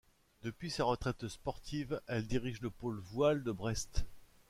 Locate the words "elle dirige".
2.07-2.59